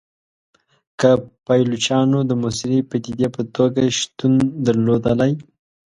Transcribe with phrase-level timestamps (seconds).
[0.99, 1.09] که
[1.45, 4.33] پایلوچانو د موثري پدیدې په توګه شتون
[4.65, 5.33] درلودلای.